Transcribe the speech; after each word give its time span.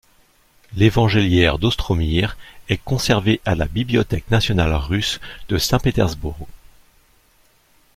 L'évangéliaire 0.75 1.59
d'Ostromir 1.59 2.35
est 2.69 2.79
conservé 2.83 3.39
à 3.45 3.53
la 3.53 3.67
Bibliothèque 3.67 4.31
nationale 4.31 4.73
russe 4.73 5.19
de 5.47 5.59
Saint-Pétersbourg. 5.59 6.47